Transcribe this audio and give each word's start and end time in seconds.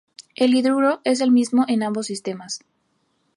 El 0.35 0.55
hidruro 0.55 0.99
es 1.03 1.21
el 1.21 1.29
mismo 1.31 1.65
en 1.67 1.83
ambos 1.83 2.07
sistemas. 2.07 2.61